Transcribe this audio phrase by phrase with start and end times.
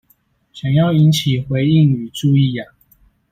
[0.51, 2.63] 想要引起回應與注意呀